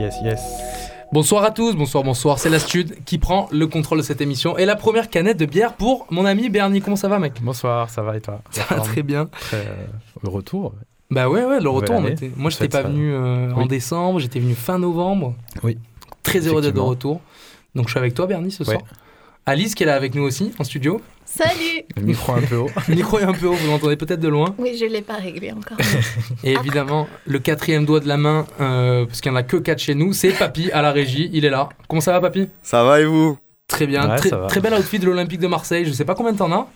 [0.00, 0.40] Yes, yes.
[1.12, 4.58] Bonsoir à tous, bonsoir, bonsoir, c'est l'Astude qui prend le contrôle de cette émission.
[4.58, 6.80] Et la première canette de bière pour mon ami Bernie.
[6.80, 7.34] Comment ça va, mec?
[7.42, 8.40] Bonsoir, ça va et toi?
[8.50, 9.26] Ça va très bien.
[9.26, 9.86] Très, euh,
[10.22, 10.74] le retour.
[11.10, 11.96] Bah ouais, ouais, le retour.
[11.96, 12.88] on était- Moi, j'étais pas ça.
[12.88, 15.34] venu euh, en décembre, j'étais venu fin novembre.
[15.62, 15.78] Oui.
[16.22, 17.20] Très heureux d'être de retour.
[17.74, 18.78] Donc, je suis avec toi, Bernie, ce soir.
[18.78, 18.82] Ouais.
[19.46, 21.00] Alice, qui est là avec nous aussi, en studio.
[21.36, 22.70] Salut Le micro un peu haut.
[22.88, 24.54] Le micro est un peu haut, vous l'entendez peut-être de loin.
[24.56, 25.76] Oui, je l'ai pas réglé encore.
[26.44, 29.56] Et évidemment, le quatrième doigt de la main, euh, parce qu'il n'y en a que
[29.56, 31.30] quatre chez nous, c'est Papy à la régie.
[31.32, 31.70] Il est là.
[31.88, 33.36] Comment ça va, Papy Ça va et vous?
[33.66, 34.08] Très bien.
[34.08, 35.84] Ouais, très, très bel outfit de l'Olympique de Marseille.
[35.84, 36.68] Je sais pas combien t'en as.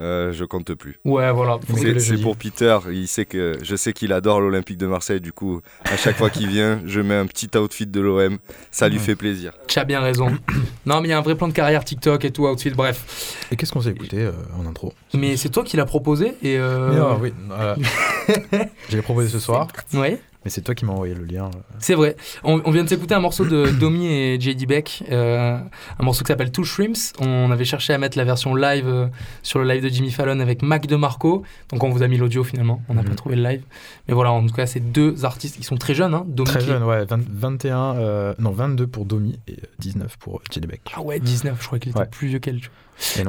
[0.00, 0.98] Euh, Je compte plus.
[1.04, 1.58] Ouais, voilà.
[1.98, 5.60] C'est pour Peter, il sait que je sais qu'il adore l'Olympique de Marseille, du coup,
[5.84, 8.38] à chaque fois qu'il vient, je mets un petit outfit de l'OM,
[8.70, 9.52] ça lui fait plaisir.
[9.68, 10.30] Tu as bien raison.
[10.86, 13.46] non, mais il y a un vrai plan de carrière TikTok et tout, outfit, bref.
[13.50, 14.92] Et qu'est-ce qu'on s'est écouté euh, en intro?
[15.14, 16.56] Mais c'est toi qui l'as proposé et.
[16.58, 16.90] Euh...
[16.92, 21.14] Mais, ah, oui, euh, j'ai proposé ce soir, Ouais, mais c'est toi qui m'as envoyé
[21.14, 21.50] le lien.
[21.78, 22.16] c'est vrai.
[22.44, 25.58] On, on vient de s'écouter un morceau de Domi et JD Beck, euh,
[25.98, 27.12] un morceau qui s'appelle Two Shrimps.
[27.20, 29.06] On avait cherché à mettre la version live euh,
[29.42, 31.42] sur le live de Jimmy Fallon avec Mac DeMarco.
[31.70, 32.82] Donc on vous a mis l'audio finalement.
[32.88, 33.16] On n'a pas Mhm.
[33.16, 33.62] trouvé le live.
[34.08, 36.14] Mais voilà, en tout cas, c'est deux artistes qui sont très jeunes.
[36.14, 36.24] Hein.
[36.26, 39.66] Domi Très qui est- jeune, ouais, 20 21, euh, non 22 pour Domi et euh,
[39.78, 40.80] 19 pour JDBek.
[40.96, 42.06] Ah ouais, 19, je crois qu'il était Ouais.
[42.10, 42.60] plus vieux qu'elle.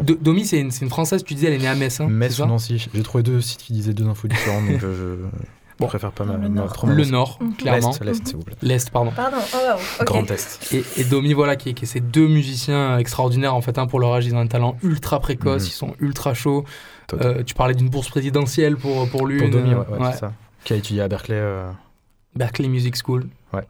[0.04, 2.02] Do- Domi, c'est une, française, tu disais, elle est née à Metz.
[2.02, 5.18] Hein, Metz ou Nancy, j'ai trouvé deux sites qui disaient deux infos différentes, donc euh,
[5.22, 5.38] je,
[5.82, 5.88] Bon.
[5.88, 6.86] je préfère pas ma, le ma Nord.
[6.88, 7.06] Le.
[7.06, 7.92] Nord, clairement.
[8.02, 8.56] L'Est, s'il vous plaît.
[8.62, 9.12] L'Est, pardon.
[9.16, 10.06] Pardon, oh wow, ok.
[10.06, 10.74] Grand Est.
[10.74, 13.88] Et, et Domi, voilà, qui est, qui est ces deux musiciens extraordinaires, en fait, hein,
[13.88, 15.68] pour leur âge, ils ont un talent ultra précoce, Mhm.
[15.68, 16.64] ils sont ultra chauds.
[17.14, 19.40] Euh, tu parlais d'une bourse présidentielle pour, pour lui.
[19.40, 20.12] Pour Domi, ouais, euh, ouais, ouais.
[20.14, 20.34] c'est ça.
[20.64, 21.36] Qui a étudié à Berkeley.
[21.38, 21.70] euh,
[22.36, 23.26] Berkeley Music School.
[23.54, 23.64] Ouais.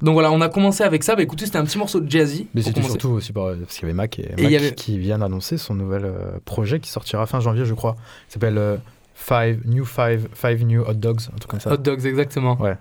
[0.00, 1.14] Donc voilà, on a commencé avec ça.
[1.14, 2.48] Bah écoutez, c'était un petit morceau de jazzy.
[2.54, 2.92] Mais c'était commencer.
[2.98, 4.98] surtout aussi par- parce qu'il y avait Mac et, Et Mac il y avait- qui
[4.98, 6.10] viennent d'annoncer son nouvel
[6.44, 7.94] projet qui sortira fin janvier, je crois.
[8.28, 8.76] Il s'appelle euh,
[9.14, 11.72] Five New Five Five New Hot Dogs, un truc comme ça.
[11.72, 12.60] Hot Dogs, exactement.
[12.60, 12.76] Ouais.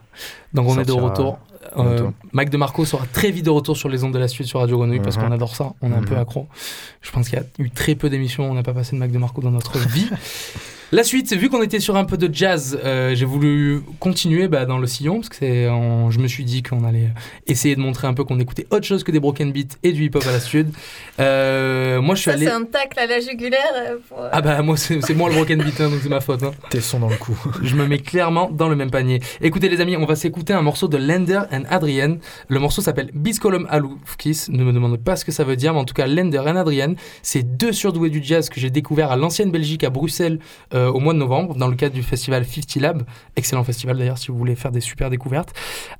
[0.53, 1.39] Donc on est de retour.
[1.77, 4.59] Euh, Mac DeMarco sera très vite de retour sur les ondes de la suite sur
[4.59, 5.23] Radio Grenouille parce Mhm.
[5.25, 5.73] qu'on adore ça.
[5.81, 6.05] On est un Mhm.
[6.05, 6.47] peu accro.
[7.01, 8.49] Je pense qu'il y a eu très peu d'émissions.
[8.49, 10.09] On n'a pas passé de Mac DeMarco dans notre vie.
[10.93, 14.65] La suite, vu qu'on était sur un peu de jazz, euh, j'ai voulu continuer bah,
[14.65, 17.07] dans le sillon parce que c'est, je me suis dit qu'on allait
[17.47, 20.03] essayer de montrer un peu qu'on écoutait autre chose que des broken beats et du
[20.03, 20.67] hip-hop à la sud.
[21.21, 22.45] Euh, moi, je suis allé.
[22.45, 23.61] c'est un tacle à la jugulaire.
[23.87, 26.43] euh, pour- Ah bah moi c'est moi le broken beat hein, donc c'est ma faute.
[26.43, 26.51] hein.
[26.69, 27.37] Tes sons dans le cou.
[27.63, 29.21] Je me mets clairement dans le même panier.
[29.39, 32.17] Écoutez les amis, on va s'écouter un morceau de Lender and Adrian.
[32.49, 34.47] Le morceau s'appelle Biscolum Aloufkis.
[34.49, 36.57] Ne me demande pas ce que ça veut dire, mais en tout cas Lender and
[36.57, 40.39] Adrian, c'est deux surdoués du jazz que j'ai découvert à l'ancienne Belgique à Bruxelles
[40.73, 43.03] euh, au mois de novembre dans le cadre du festival 50 Lab.
[43.35, 45.53] Excellent festival d'ailleurs si vous voulez faire des super découvertes.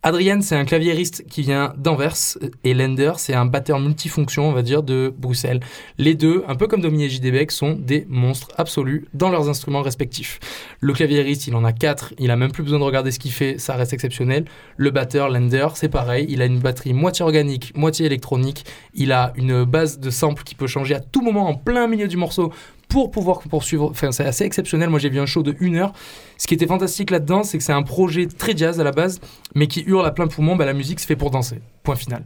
[0.04, 4.62] Adrian c'est un claviériste qui vient d'Anvers et Lender c'est un batteur multifonction on va
[4.62, 5.60] dire de Bruxelles.
[5.98, 9.82] Les deux, un peu comme Domi et JDBek, sont des monstres absolus dans leurs instruments
[9.82, 10.40] respectifs.
[10.80, 13.32] Le claviériste, il en a quatre, il a même plus besoin de regarder ce qu'il
[13.32, 14.46] fait, ça reste exceptionnel.
[14.78, 19.34] Le batteur, Lender, c'est pareil, il a une batterie moitié organique, moitié électronique, il a
[19.36, 22.52] une base de sample qui peut changer à tout moment en plein milieu du morceau
[22.92, 23.90] pour pouvoir poursuivre.
[23.90, 24.90] Enfin, c'est assez exceptionnel.
[24.90, 25.94] Moi, j'ai vu un show de une heure.
[26.38, 29.22] Ce qui était fantastique là-dedans, c'est que c'est un projet très jazz à la base,
[29.56, 30.58] mais qui hurle à plein poumon.
[30.58, 31.62] Bah, la musique se fait pour danser.
[31.84, 32.26] Point final.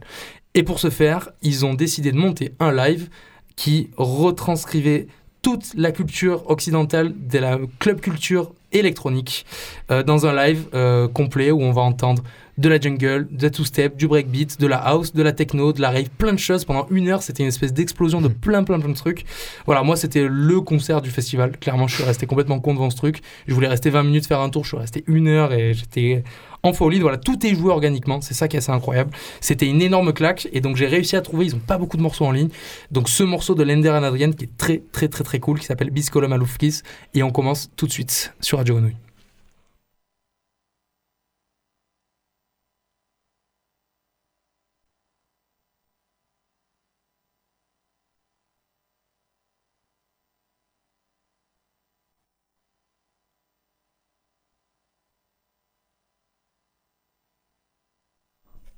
[0.54, 3.08] Et pour ce faire, ils ont décidé de monter un live
[3.54, 5.06] qui retranscrivait
[5.40, 9.46] toute la culture occidentale de la club culture électronique
[9.92, 12.24] euh, dans un live euh, complet où on va entendre
[12.58, 15.80] de la jungle, de la two-step, du breakbeat, de la house, de la techno, de
[15.80, 16.64] la rave, plein de choses.
[16.64, 19.24] Pendant une heure, c'était une espèce d'explosion de plein, plein, plein de trucs.
[19.66, 21.58] Voilà, moi, c'était le concert du festival.
[21.58, 23.20] Clairement, je suis resté complètement con devant ce truc.
[23.46, 24.64] Je voulais rester 20 minutes faire un tour.
[24.64, 26.24] Je suis resté une heure et j'étais
[26.62, 27.00] en folie.
[27.00, 28.20] Voilà, tout est joué organiquement.
[28.20, 29.10] C'est ça qui est assez incroyable.
[29.40, 30.48] C'était une énorme claque.
[30.52, 31.46] Et donc, j'ai réussi à trouver.
[31.46, 32.48] Ils ont pas beaucoup de morceaux en ligne.
[32.90, 35.66] Donc, ce morceau de Lender and Adrian qui est très, très, très, très cool, qui
[35.66, 36.80] s'appelle Biscolum Aloufkis.
[37.14, 39.05] Et on commence tout de suite sur Radio Grenouille.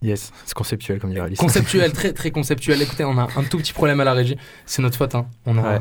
[0.03, 1.39] Yes, c'est conceptuel comme dirait Alice.
[1.39, 2.81] Conceptuel, très, très conceptuel.
[2.83, 4.37] Écoutez, on a un tout petit problème à la régie.
[4.67, 5.15] C'est notre faute.
[5.15, 5.27] hein.
[5.47, 5.81] On a, Ouais.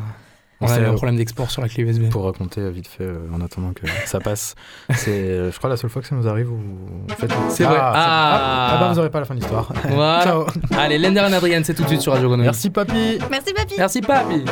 [0.60, 2.10] on a eu un problème d'export sur la clé USB.
[2.10, 4.56] Pour raconter euh, vite fait, euh, en attendant que ça passe,
[4.96, 7.32] c'est, euh, je crois, la seule fois que ça nous arrive où vous faites.
[7.50, 7.78] C'est vrai.
[7.80, 8.70] Ah, Ah.
[8.74, 9.72] ah bah vous aurez pas la fin de l'histoire.
[9.88, 10.24] Voilà.
[10.24, 10.46] Ciao.
[10.76, 12.46] Allez, Lender and Adrian, c'est tout de suite sur Radio Grenouille.
[12.48, 13.20] Merci papy.
[13.30, 13.76] Merci, papy.
[13.78, 14.46] Merci, papy.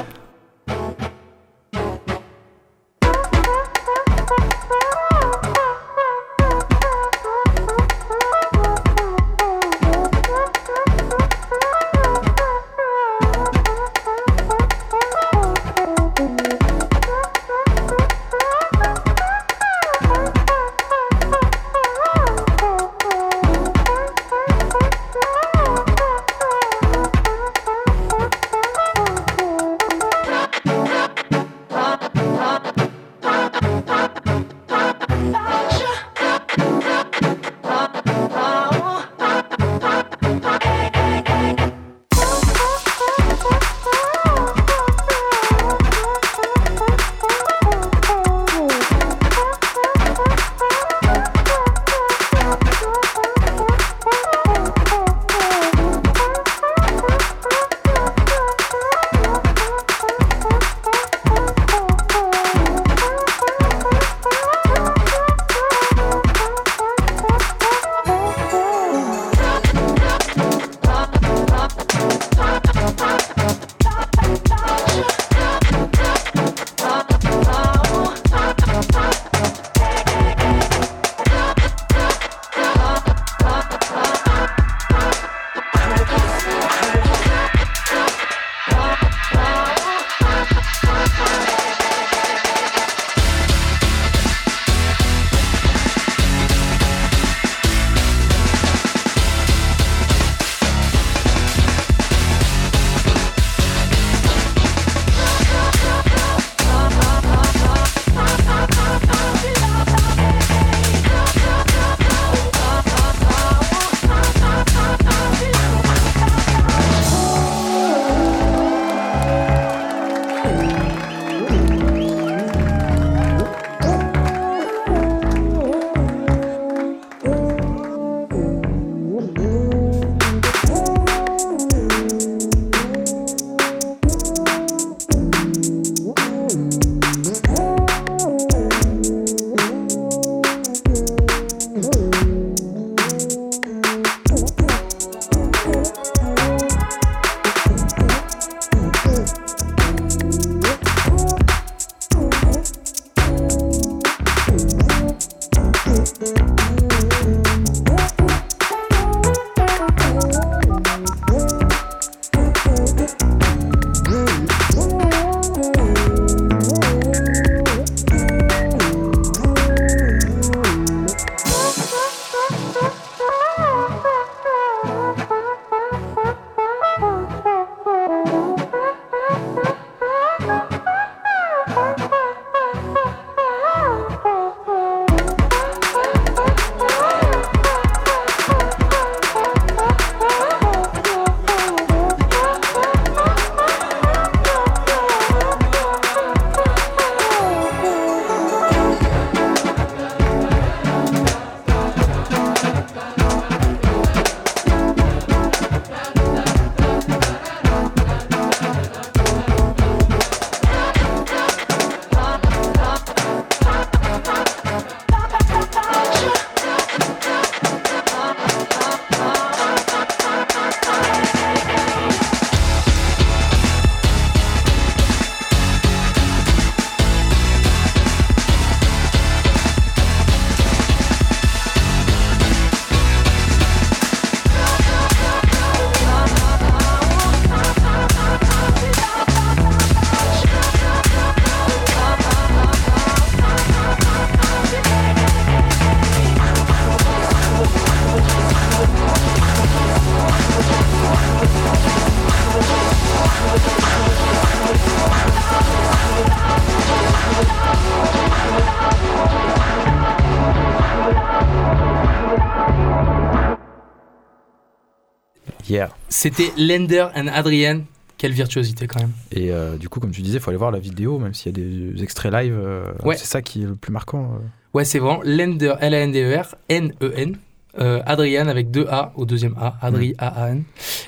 [266.25, 267.81] C'était Lender and Adrian.
[268.17, 269.11] Quelle virtuosité quand même.
[269.31, 271.55] Et euh, du coup, comme tu disais, il faut aller voir la vidéo, même s'il
[271.55, 271.63] y a
[271.93, 272.55] des extraits live.
[272.57, 273.15] euh, Ouais.
[273.15, 274.31] C'est ça qui est le plus marquant.
[274.33, 274.47] euh.
[274.73, 277.37] Ouais, c'est vraiment Lender, L-A-N-D-E-R, N-E-N.
[277.79, 280.63] Euh, Adrian avec deux A au deuxième A, Adri A-A-N.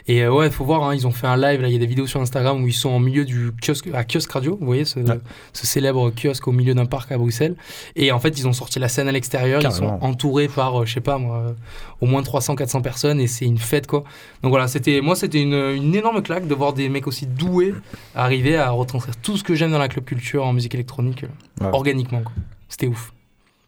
[0.10, 1.80] Et euh, ouais, faut voir, hein, ils ont fait un live, là, il y a
[1.80, 4.66] des vidéos sur Instagram où ils sont au milieu du kiosque, à Kiosque Radio, vous
[4.66, 5.18] voyez, ce, Ouais.
[5.54, 7.56] ce célèbre kiosque au milieu d'un parc à Bruxelles.
[7.96, 10.86] Et en fait, ils ont sorti la scène à l'extérieur, ils sont entourés par, euh,
[10.86, 11.54] je sais pas moi, euh,
[12.02, 14.04] au moins 300-400 personnes et c'est une fête quoi.
[14.44, 17.74] Donc voilà, c'était, moi c'était une, une énorme claque de voir des mecs aussi doués
[18.14, 21.64] arriver à retranscrire tout ce que j'aime dans la club culture en musique électronique euh,
[21.66, 21.70] Ouais.
[21.74, 22.34] organiquement quoi.
[22.70, 23.14] C'était ouf.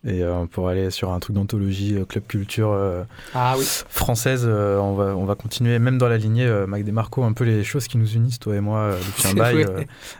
[0.05, 3.03] Et euh, pour aller sur un truc d'anthologie, euh, club culture euh,
[3.33, 3.65] Ah oui.
[3.89, 7.65] française, on, va, on va continuer, même dans la lignée Mac DeMarco, un peu les
[7.65, 9.65] choses qui nous unissent, toi et moi, depuis un bail,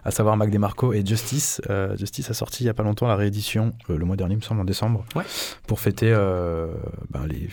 [0.04, 1.62] à savoir Mac DeMarco et Justice.
[1.98, 4.42] Justice a sorti il y a pas longtemps la réédition, le mois dernier, il me
[4.44, 5.24] semble, en décembre, Ouais.
[5.66, 7.48] pour fêter ben, les,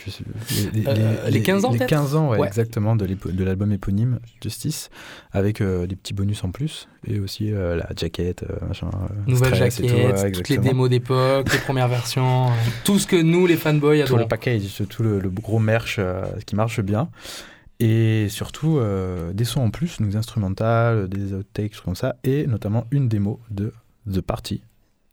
[0.73, 2.47] les, Euh, les 15 ans, les peut-être 15 ans, ouais, Ouais.
[2.47, 4.89] exactement, de l'album éponyme Justice,
[5.31, 8.89] avec des petits bonus en plus, et aussi la jaquette, machin,
[9.27, 12.49] Nouvelle jaquette, tout, toutes les démos d'époque, les premières versions, euh,
[12.83, 14.27] tout ce que nous les fanboys tout le adorons.
[14.27, 17.09] package, tout le, le gros merch euh, qui marche bien.
[17.79, 22.47] Et surtout, euh, des sons en plus, des instrumentales, des outtakes, trucs comme ça, et
[22.47, 23.71] notamment une démo de
[24.11, 24.61] The Party,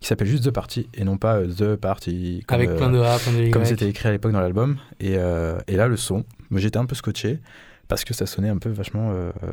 [0.01, 3.19] qui s'appelle juste The Party, et non pas The Party, comme, Avec plein de A,
[3.19, 3.51] plein de Y.
[3.51, 4.79] comme c'était écrit à l'époque dans l'album.
[4.99, 7.41] Et, euh, et là, le son, j'étais un peu scotché,
[7.89, 9.49] parce que ça sonnait un peu vachement euh, euh,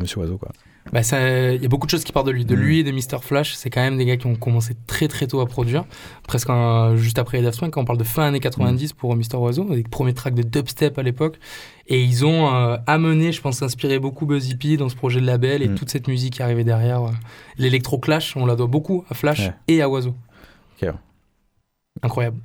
[0.00, 0.50] Monsieur Oiseau, quoi.
[0.92, 2.44] Bah, ça- Il y a beaucoup de choses qui partent de lui.
[2.44, 2.58] De Mm.
[2.60, 3.20] lui et de Mr.
[3.22, 5.84] Flash, c'est quand même des gars qui ont commencé très très tôt à produire.
[6.28, 9.14] Presque un- juste après les Daft Punk, quand on parle de fin années 90 pour
[9.16, 9.36] Mr.
[9.36, 11.38] Oiseau, les premiers tracks de dubstep à l'époque.
[11.88, 15.26] Et ils ont euh, amené, je pense, inspiré beaucoup Buzzy P dans ce projet de
[15.26, 15.74] label et Mm.
[15.74, 17.02] toute cette musique qui arrivait derrière.
[17.04, 17.10] euh.
[17.58, 19.54] L'électro-clash, on la doit beaucoup à Flash Ouais.
[19.68, 20.14] et à Oiseau.
[22.02, 22.36] Incroyable.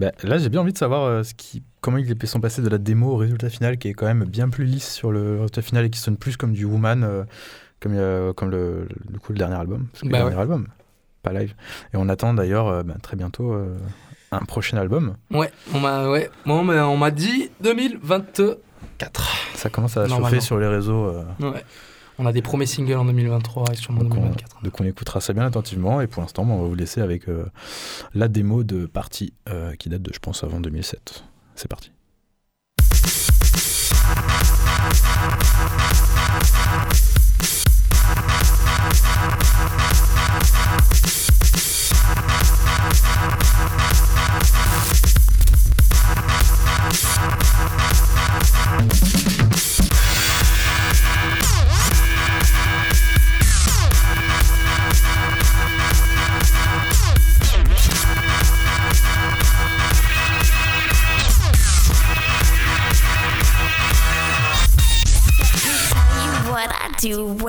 [0.00, 2.68] Bah, là, j'ai bien envie de savoir euh, ce qui, comment ils sont passés de
[2.70, 5.60] la démo au résultat final, qui est quand même bien plus lisse sur le résultat
[5.60, 7.24] final et qui sonne plus comme du Woman, euh,
[7.80, 9.88] comme, euh, comme le, le, coup, le dernier album.
[9.92, 10.30] Parce que Bah le ouais.
[10.30, 10.68] dernier album,
[11.22, 11.54] pas live.
[11.92, 13.76] Et on attend d'ailleurs euh, bah, très bientôt euh,
[14.32, 15.16] un prochain album.
[15.30, 18.56] Ouais, on m'a ouais, moi, on m'a- dit 2024.
[19.54, 21.12] Ça commence à chauffer sur les réseaux.
[21.40, 21.62] Ouais.
[22.22, 24.62] On a des premiers singles en 2023 et sûrement en donc, on, 2024.
[24.62, 26.02] donc on écoutera ça bien attentivement.
[26.02, 27.46] Et pour l'instant, on va vous laisser avec euh,
[28.12, 31.24] la démo de Party euh, qui date de, je pense, avant 2007.
[31.54, 31.92] C'est parti.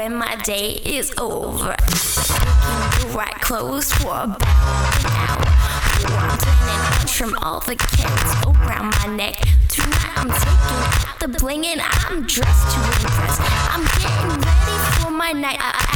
[0.01, 1.75] When my day is over.
[1.77, 5.45] Looking the right clothes for about an hour.
[6.01, 9.35] I'm planning lunch from all the cats around my neck.
[9.69, 13.37] Tonight I'm taking out the bling and I'm dressed to impress.
[13.69, 15.91] I'm getting ready for my night out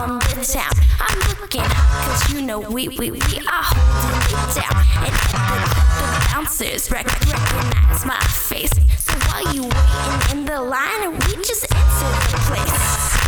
[0.00, 0.72] on the town.
[0.98, 4.74] I'm looking hot cause you know we, we, we are holding it down.
[5.06, 5.70] And the
[6.00, 8.72] the bouncers rec- recognize my face.
[8.98, 13.09] So while you waiting in the line, we just enter the place.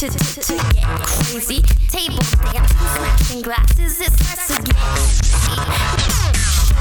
[0.00, 1.60] to, to, to get crazy.
[1.88, 5.60] Table dancing, smashing glasses, it starts to get easy.
[6.40, 6.74] Show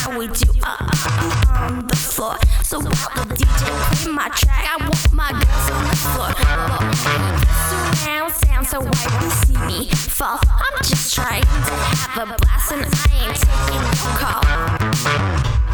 [0.00, 2.38] how we do uh, uh, on the floor.
[2.64, 6.32] So while the DJ play my track, I want my girls on the floor.
[7.68, 10.40] Surround sound so white you see me fall.
[10.40, 11.48] I'm just trying to
[12.16, 14.40] have a blast and I ain't taking no call.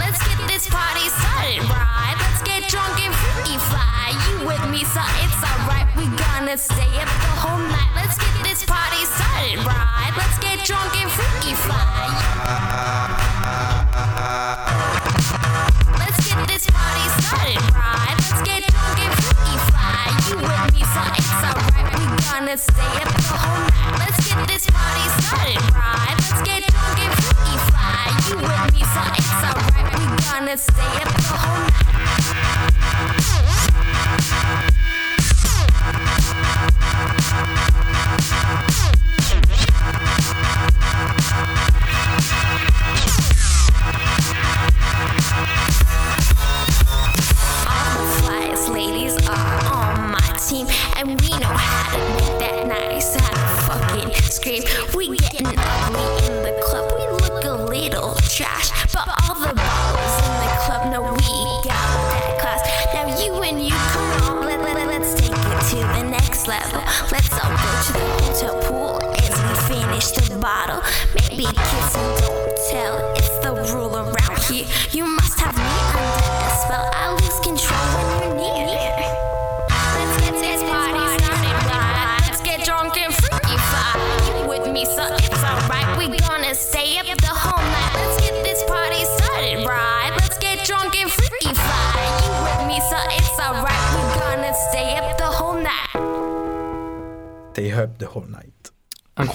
[0.02, 2.16] Let's get this party started, right?
[2.18, 4.18] Let's get drunk and freaky fly.
[4.26, 5.67] You with me, so it's alright.
[5.98, 7.90] We gonna stay up the whole night.
[7.96, 10.12] Let's get this party started, right?
[10.16, 12.06] Let's get drunk and freaky fly.
[15.98, 18.17] Let's get this party started, right?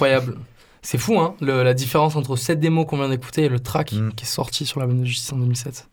[0.06, 0.38] Incroyable.
[0.82, 3.94] C'est fou, hein, le- la différence entre cette démo qu'on vient d'écouter et le track
[3.94, 4.12] Mm.
[4.16, 5.88] qui est sorti sur l'album de Justice en 2007.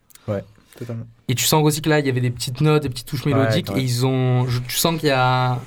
[0.79, 1.05] Totalement.
[1.29, 3.27] Et tu sens aussi que là, il y avait des petites notes, des petites touches
[3.27, 3.81] Ouais, mélodiques, ouais.
[3.81, 4.47] et ils ont.
[4.47, 5.59] je- tu sens qu'il y a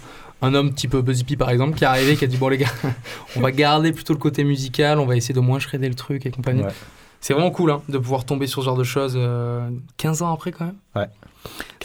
[0.42, 2.58] un homme type Buzzy P par exemple qui est arrivé, qui a dit bon les
[2.58, 2.68] gars,
[3.36, 6.26] on va garder plutôt le côté musical, on va essayer de moins shredder le truc
[6.26, 6.64] et compagnie.
[6.64, 6.72] Ouais.
[7.22, 10.34] C'est vraiment cool hein, de pouvoir tomber sur ce genre de choses euh, 15 ans
[10.34, 10.76] après quand même.
[10.96, 11.08] Ouais.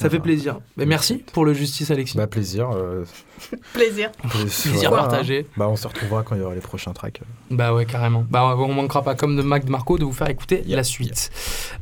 [0.01, 0.23] Ça fait 15 ans.
[0.23, 0.59] plaisir.
[0.77, 2.17] Mais merci pour le justice Alexis.
[2.17, 2.71] Bah, plaisir.
[2.75, 3.05] euh,
[3.73, 4.11] Plaisir.
[4.13, 5.47] plaisir voilà, partagé.
[5.49, 5.53] hein.
[5.57, 7.21] Bah, on se retrouvera quand il y aura les prochains tracks.
[7.51, 8.25] Bah ouais, carrément.
[8.29, 11.31] Bah on manquera pas, comme de Mac de Marco, de vous faire écouter la suite.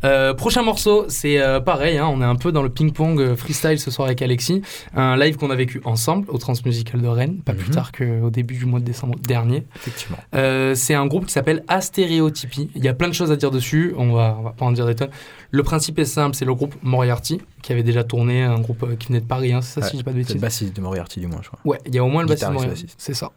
[0.05, 3.37] Euh, prochain morceau, c'est euh, pareil, hein, on est un peu dans le ping-pong euh,
[3.37, 4.63] freestyle ce soir avec Alexis.
[4.95, 7.75] Un live qu'on a vécu ensemble au Transmusical de Rennes, pas plus Mhm.
[7.75, 9.65] tard qu'au début du mois de décembre dernier.
[9.77, 10.19] Effectivement.
[10.35, 12.71] Euh, c'est un groupe qui s'appelle Astéréotypie.
[12.75, 14.73] Il y a plein de choses à dire dessus, on va, on va pas en
[14.73, 15.11] dire des tonnes.
[15.51, 18.97] Le principe est simple, c'est le groupe Moriarty, qui avait déjà tourné, un groupe euh,
[18.97, 20.41] qui venait de Paris, hein, c'est ça Ouais, si je dis pas de bêtises le
[20.41, 21.59] bassiste de Moriarty, du moins, je crois.
[21.65, 23.33] Ouais, il y a au moins le bassiste Moriarty, c'est ça.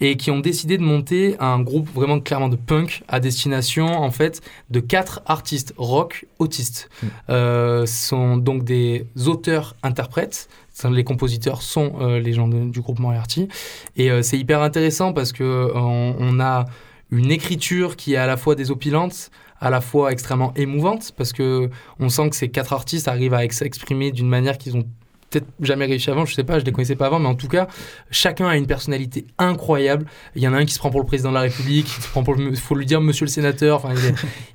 [0.00, 4.10] Et qui ont décidé de monter un groupe vraiment clairement de punk à destination en
[4.10, 4.40] fait
[4.70, 6.90] de quatre artistes rock autistes.
[7.02, 7.06] Mm.
[7.30, 10.48] Euh, ce sont donc des auteurs-interprètes.
[10.90, 13.48] Les compositeurs sont euh, les gens de- du groupe Moriarty.
[13.96, 16.66] Et euh, c'est hyper intéressant parce que euh, on, on a
[17.10, 21.68] une écriture qui est à la fois désopilante, à la fois extrêmement émouvante, parce que
[22.00, 24.84] on sent que ces quatre artistes arrivent à ex- s'exprimer d'une manière qu'ils ont
[25.30, 27.48] peut-être jamais réussi avant, je sais pas, je les connaissais pas avant, mais en tout
[27.48, 27.66] cas,
[28.10, 30.06] chacun a une personnalité incroyable.
[30.34, 32.00] Il y en a un qui se prend pour le président de la République, qui
[32.00, 33.84] se prend pour le, faut lui dire monsieur le sénateur.
[33.84, 33.92] Enfin,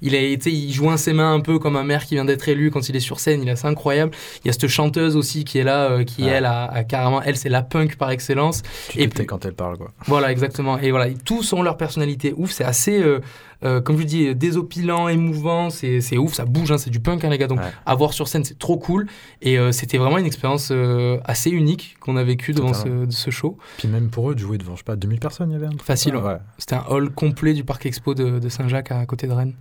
[0.01, 2.25] il, est- il, sais, il joint ses mains un peu comme un maire qui vient
[2.25, 3.43] d'être élu quand il est sur scène.
[3.43, 4.13] Il est assez incroyable.
[4.43, 6.29] Il y a cette chanteuse aussi qui est là, euh, qui Ouais.
[6.29, 8.63] elle a, a carrément, elle c'est la punk par excellence.
[8.89, 9.91] Tu Et puis- quand elle parle, quoi.
[10.07, 10.79] Voilà, exactement.
[10.79, 12.49] Et voilà, tous ont leur personnalité ouf.
[12.49, 13.19] C'est assez, euh,
[13.63, 15.69] euh, comme je dis, désopilant, émouvant.
[15.69, 17.47] C'est ouf, ça bouge, hein, c'est du punk, hein, les gars.
[17.47, 17.71] Donc, Ouais.
[17.85, 19.07] à voir sur scène, c'est trop cool.
[19.41, 23.29] Et euh, c'était vraiment une expérience euh, assez unique qu'on a vécue devant ce, ce
[23.31, 23.57] show.
[23.77, 25.67] Puis même pour eux, de jouer devant, je sais pas, 2000 personnes, il y avait
[25.67, 26.37] un truc Facile, ouais.
[26.57, 29.53] C'était un hall complet du parc expo de, de Saint-Jacques à côté de Rennes.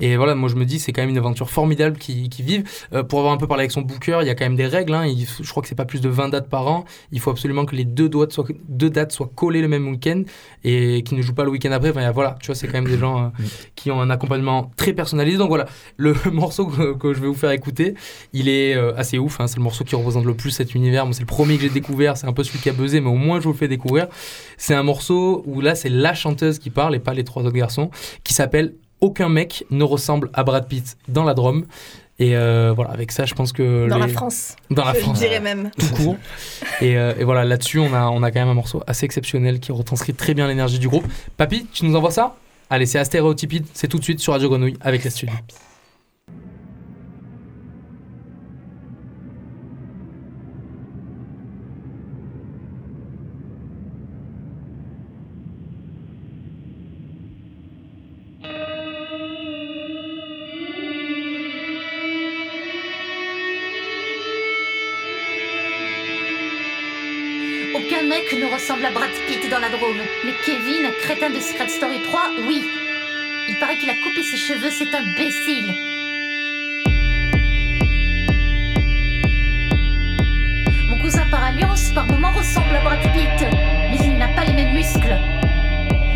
[0.00, 2.64] Et voilà, moi je me dis, c'est quand même une aventure formidable qu'ils qu'ils vivent.
[2.92, 4.66] Euh, pour avoir un peu parlé avec son booker, il y a quand même des
[4.66, 4.94] règles.
[4.94, 5.06] hein.
[5.06, 6.84] Il- je crois que c'est pas plus de 20 dates par an.
[7.12, 10.22] Il faut absolument que les deux, doigts soient, deux dates soient collées le même week-end
[10.64, 11.90] et qu'ils ne jouent pas le week-end après.
[11.90, 13.28] Enfin, voilà, tu vois, c'est quand même des gens euh,
[13.74, 15.38] qui ont un accompagnement très personnalisé.
[15.38, 17.94] Donc voilà, le morceau que, que je vais vous faire écouter,
[18.32, 19.40] il est euh, assez ouf.
[19.40, 19.46] hein.
[19.46, 21.06] C'est le morceau qui représente le plus cet univers.
[21.06, 22.16] Moi, c'est le premier que j'ai découvert.
[22.16, 24.08] C'est un peu celui qui a buzzé, mais au moins je vous le fais découvrir.
[24.58, 27.56] C'est un morceau où là, c'est la chanteuse qui parle et pas les trois autres
[27.56, 27.90] garçons,
[28.24, 31.66] qui s'appelle Aucun mec ne ressemble à Brad Pitt dans la Drôme.
[32.18, 33.88] Et euh, voilà, avec ça, je pense que.
[33.88, 34.56] Dans les- la France.
[34.70, 35.18] Dans la je France.
[35.18, 35.70] dirais même.
[35.78, 36.16] Tout court.
[36.80, 39.60] et, euh, et voilà, là-dessus, on a, on a quand même un morceau assez exceptionnel
[39.60, 41.06] qui retranscrit très bien l'énergie du groupe.
[41.36, 42.36] Papy, tu nous envoies ça?
[42.70, 45.36] Allez, c'est Astéréotypide, c'est tout de suite sur Radio Grenouille avec les studios.
[74.30, 75.72] Ses cheveux, c'est imbécile.
[80.88, 83.46] Mon cousin par alliance, par moments, ressemble à Brad Pitt.
[83.90, 85.16] Mais il n'a pas les mêmes muscles.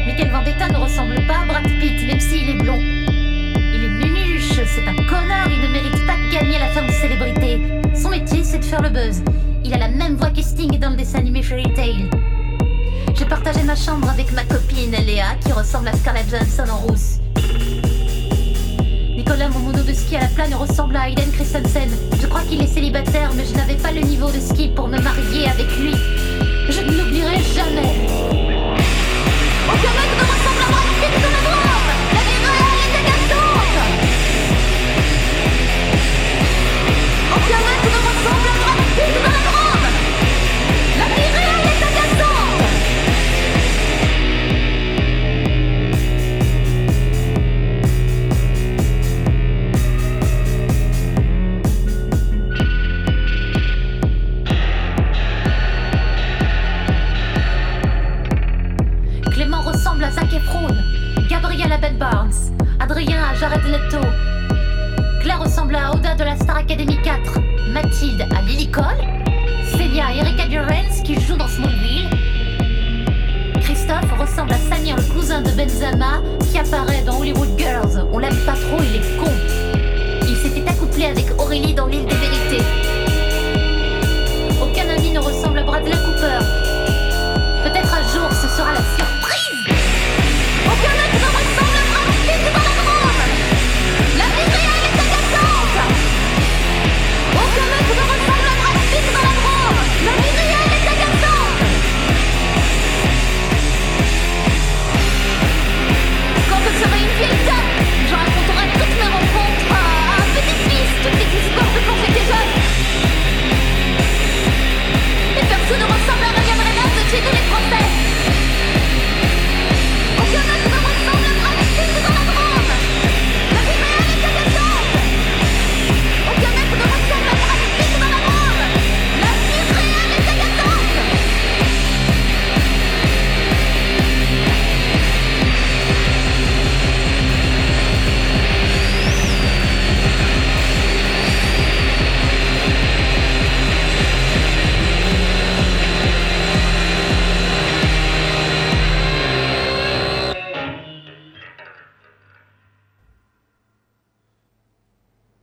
[0.06, 2.80] Michael Vendetta ne ressemble pas à Brad Pitt, même s'il est blond.
[2.80, 6.92] Il est nunuche, c'est un connard, il ne mérite pas de gagner la femme de
[6.92, 7.60] célébrité.
[7.94, 9.22] Son métier, c'est de faire le buzz.
[9.64, 12.10] Il a la même voix que Sting dans le dessin animé Fairy Tail.
[13.14, 17.19] J'ai partagé ma chambre avec ma copine Léa, qui ressemble à Scarlett Johansson en rousse.
[19.30, 21.88] Mon mono de ski à la plane, ressemble à Hayden Christensen.
[22.20, 24.98] Je crois qu'il est célibataire, mais je n'avais pas le niveau de ski pour me
[24.98, 25.94] marier avec lui.
[26.68, 28.39] Je ne l'oublierai jamais.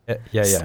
[0.10, 0.16] Eh,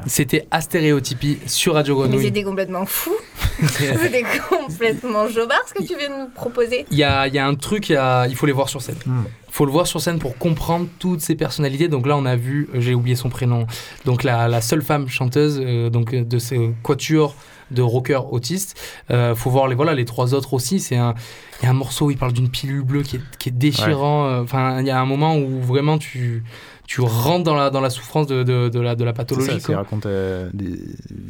[0.06, 2.24] C'était Astéréotypie sur Radio Mais Grenouille.
[2.26, 3.10] c'était complètement fou.
[3.66, 6.86] c'était complètement jobard ce que tu viens de nous proposer.
[6.92, 8.68] Il y a, il y a un truc, il, y a- il faut les voir
[8.68, 8.94] sur scène.
[9.04, 11.88] Il faut le voir sur scène pour comprendre toutes ces personnalités.
[11.88, 13.66] Donc là, on a vu, euh, j'ai oublié son prénom,
[14.04, 17.34] donc la, la seule femme chanteuse euh, donc, euh, de ces quatuors
[17.72, 18.78] de rockers autistes.
[19.10, 20.78] Euh, faut voir les, voilà, les trois autres aussi.
[20.78, 21.14] C'est un,
[21.60, 23.52] il y a un morceau où il parle d'une pilule bleue qui est, qui est
[23.52, 24.40] déchirant.
[24.40, 26.42] Enfin, il y a un moment où vraiment tu,
[26.86, 29.46] tu rentres dans la, dans la souffrance de, de, de la, de la pathologie.
[29.60, 30.78] c'est- raconte euh, des,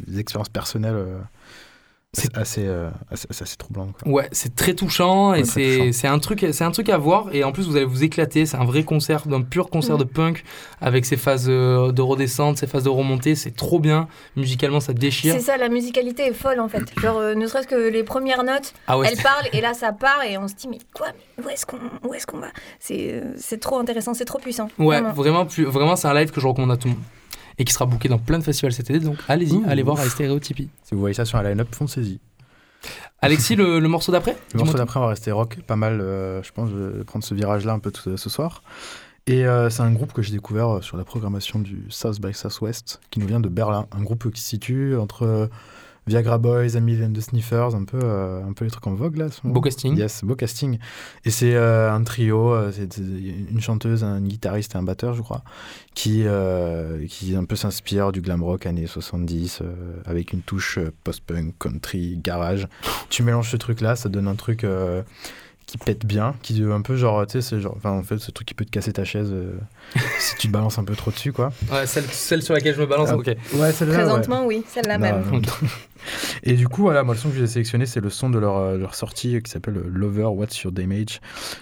[0.07, 1.19] des expériences personnelles euh,
[2.15, 3.87] C'est- assez, euh, assez, assez, quoi.
[4.05, 7.43] Ouais, c'est très touchant et Ouais, c'est un truc c'est un truc à voir et
[7.43, 9.99] en plus vous allez vous éclater, c'est un vrai concert, un pur concert Mm.
[9.99, 10.43] de punk
[10.79, 14.07] avec ses phases euh, de redescente, ses phases de remontée, c'est trop bien.
[14.35, 15.33] Musicalement ça déchire.
[15.33, 16.83] C'est ça, la musicalité est folle en fait.
[17.01, 19.91] Genre, euh, ne serait-ce que les premières notes, Ah ouais, elles parlent et là ça
[19.91, 21.07] part et on se dit mais quoi
[21.39, 22.49] mais Où est-ce qu'on où est-ce qu'on va?
[22.79, 24.67] C'est euh, c'est trop intéressant, c'est trop puissant.
[24.77, 25.13] ouais, Vraiment.
[25.13, 27.03] vraiment plus- vraiment c'est un live que je recommande à tout le monde
[27.57, 30.05] et qui sera booké dans plein de festivals cet été donc allez-y, allez voir à
[30.05, 30.69] Stéréotypie.
[30.83, 32.19] Si vous voyez ça sur un line-up, foncez-y.
[33.21, 36.01] Alexis le, le morceau d'après Le morceau d'après, on va rester rock, pas mal.
[36.01, 38.63] euh, je pense je vais prendre ce virage-là un peu tout- ce soir.
[39.25, 42.33] Et euh, c'est un groupe que j'ai découvert euh, sur la programmation du South by
[42.33, 43.87] Southwest, qui nous vient de Berlin.
[43.97, 45.47] Un groupe qui se situe entre euh,
[46.05, 49.17] Viagra Boys, Emily and the Sniffers, un peu, euh, un peu les trucs en vogue
[49.17, 49.27] là.
[49.43, 49.97] Beau casting.
[49.97, 50.77] Yes, beau casting.
[51.23, 55.21] Et c'est euh, un trio, euh, c'est une chanteuse, un guitariste et un batteur, je
[55.21, 55.43] crois,
[55.93, 56.25] qui,
[57.07, 62.19] qui un peu s'inspire du glam rock années 70, euh, avec une touche post-punk, country,
[62.21, 62.67] garage.
[63.09, 64.65] tu mélanges ce truc-là, ça donne un truc
[65.65, 68.17] qui pète bien, qui est un peu genre, tu sais, c'est genre, enfin, en fait,
[68.17, 69.57] ce truc qui peut te casser ta chaise euh,
[70.19, 71.51] si tu te balances un peu trop dessus, quoi.
[71.71, 73.09] Ouais, celle, celle sur laquelle je me balance.
[73.11, 73.27] Ah, ok.
[73.27, 74.03] Ouais, celle-là, ouais.
[74.03, 75.41] Présentement, oui, celle-là Non, même.
[76.43, 78.57] Et du coup, voilà, moi, le son que j'ai sélectionné, c'est le son de leur,
[78.57, 81.21] euh, leur sortie euh, qui s'appelle Lover, What's Your Damage,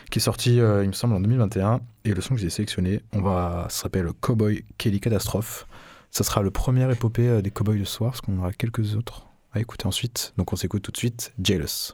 [0.09, 1.81] qui est sorti, euh, il me semble, en 2021.
[2.05, 5.67] Et le son que j'ai sélectionné, on va, ça s'appelle Cowboy Kelly Catastrophe.
[6.09, 9.27] Ça sera le premier épopée des Cowboys de ce soir, parce qu'on aura quelques autres
[9.53, 10.33] à écouter ensuite.
[10.37, 11.93] Donc on s'écoute tout de suite Jealous.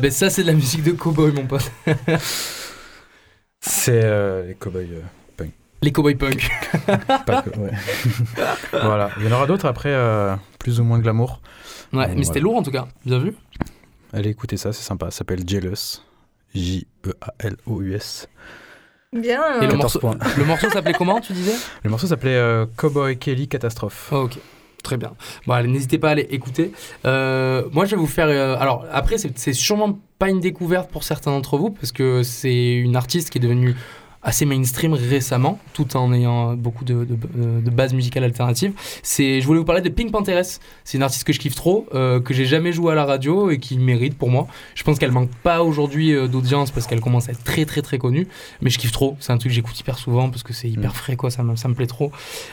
[0.00, 1.70] Eh ben ça c'est de la musique de cowboy mon pote.
[3.60, 4.88] C'est euh, les cowboys.
[4.90, 5.44] euh,
[5.82, 6.48] Les cowboy punk.
[7.26, 7.70] pas que- ouais.
[8.72, 9.10] voilà.
[9.18, 11.42] Il y en aura d'autres après, euh, plus ou moins glamour.
[11.92, 12.88] Ouais, mais c'était lourd en tout cas.
[13.04, 13.34] Bien vu.
[14.14, 15.10] Allez écouter ça, c'est sympa.
[15.10, 16.00] Ça s'appelle Jealous.
[16.54, 18.26] E J-E-A-L-O-U-S.
[19.12, 19.60] Bien.
[19.60, 21.54] Et le 14 morceau, le morceau s'appelait comment tu disais?
[21.84, 24.08] Le morceau s'appelait euh, Cowboy Kelly Catastrophe.
[24.12, 24.38] Oh, ok.
[24.82, 25.12] Très bien.
[25.46, 26.72] Bon, allez, n'hésitez pas à aller écouter.
[27.04, 28.28] Euh, moi, je vais vous faire.
[28.28, 32.22] euh, alors, après, c'est c'est sûrement pas une découverte pour certains d'entre vous, parce que
[32.22, 33.74] c'est une artiste qui est devenue
[34.22, 38.72] assez mainstream récemment, tout en ayant beaucoup de, de, de bases musicales alternatives.
[39.02, 40.44] C'est, je voulais vous parler de Pink Panthers.
[40.84, 43.50] C'est une artiste que je kiffe trop, euh, que j'ai jamais joué à la radio
[43.50, 44.46] et qui mérite pour moi.
[44.74, 47.80] Je pense qu'elle manque pas aujourd'hui euh, d'audience parce qu'elle commence à être très très
[47.80, 48.26] très connue,
[48.60, 49.16] mais je kiffe trop.
[49.20, 50.94] C'est un truc que j'écoute hyper souvent parce que c'est hyper Mm.
[50.94, 51.30] frais, quoi.
[51.30, 52.12] Ça me, ça me plaît trop.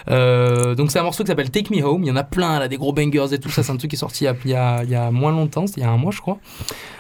[0.09, 2.03] Euh, donc c'est un morceau qui s'appelle Take Me Home.
[2.03, 3.63] Il y en a plein, là, des gros bangers et tout ça.
[3.63, 5.81] C'est un truc qui est sorti il y a, il y a, moins longtemps, c'était
[5.81, 6.39] il y a un mois, je crois.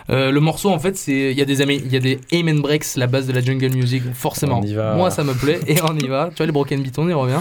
[0.09, 2.47] Euh, le morceau, en fait, c'est il y a des il y a des aim
[2.47, 4.56] and breaks, la base de la jungle music, forcément.
[4.57, 4.93] On y va.
[4.95, 6.29] Moi, ça me plaît et on y va.
[6.29, 7.39] Tu vois les broken beats, on y revient.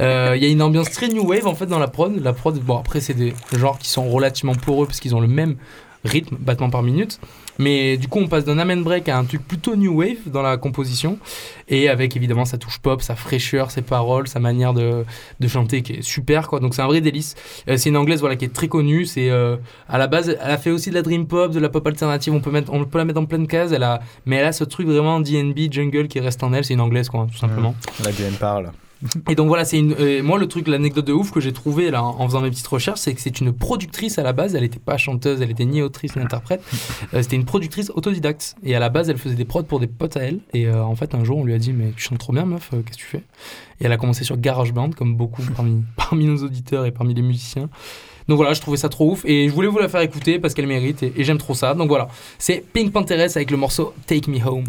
[0.00, 2.20] Euh, Il y a une ambiance très new wave en fait dans la prod.
[2.22, 5.28] La prod, bon après c'est des genres qui sont relativement poreux parce qu'ils ont le
[5.28, 5.56] même
[6.04, 7.20] rythme, battement par minute.
[7.58, 10.42] Mais du coup, on passe d'un amen break à un truc plutôt new wave dans
[10.42, 11.18] la composition,
[11.68, 15.04] et avec évidemment sa touche pop, sa fraîcheur, ses paroles, sa manière de,
[15.40, 16.60] de chanter qui est super quoi.
[16.60, 17.34] Donc c'est un vrai délice.
[17.68, 19.04] Euh, c'est une anglaise voilà qui est très connue.
[19.06, 19.56] C'est euh,
[19.88, 22.32] à la base, elle a fait aussi de la dream pop, de la pop alternative.
[22.34, 23.72] On peut mettre, on peut la mettre en pleine case.
[23.72, 26.64] Elle a, mais elle a ce truc vraiment D&B jungle qui reste en elle.
[26.64, 27.74] C'est une anglaise quoi, tout simplement.
[28.04, 28.72] La Guyane parle.
[29.28, 29.94] Et donc voilà, c'est une.
[29.98, 32.66] euh, moi, le truc, l'anecdote de ouf que j'ai trouvé là en faisant mes petites
[32.66, 34.54] recherches, c'est que c'est une productrice à la base.
[34.54, 36.62] Elle n'était pas chanteuse, elle était ni autrice ni interprète.
[37.12, 38.56] Euh, C'était une productrice autodidacte.
[38.62, 40.40] Et à la base, elle faisait des prods pour des potes à elle.
[40.52, 42.44] Et euh, en fait, un jour, on lui a dit Mais tu chantes trop bien,
[42.44, 43.22] meuf, euh, qu'est-ce que tu fais?
[43.80, 47.22] Et elle a commencé sur GarageBand, comme beaucoup parmi, parmi nos auditeurs et parmi les
[47.22, 47.68] musiciens.
[48.26, 49.24] Donc voilà, je trouvais ça trop ouf.
[49.26, 51.02] Et je voulais vous la faire écouter parce qu'elle mérite.
[51.02, 51.74] Et, et j'aime trop ça.
[51.74, 54.64] Donc voilà, c'est Pink Panthers avec le morceau Take Me Home.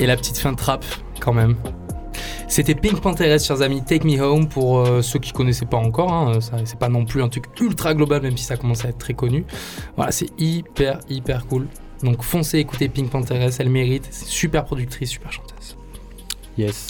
[0.00, 0.84] Et la petite fin de trap,
[1.20, 1.54] quand même.
[2.48, 6.12] C'était Pink Panthers, chers amis, Take Me Home pour euh, ceux qui connaissaient pas encore.
[6.12, 8.98] hein, c'est pas non plus un truc ultra global, même si ça commence à être
[8.98, 9.44] très connu.
[9.96, 11.68] Voilà, c'est hyper, hyper cool.
[12.02, 14.08] Donc foncez écouter Pink Panthers, elle mérite.
[14.10, 15.76] C'est super productrice, super chanteuse.
[16.58, 16.88] Yes.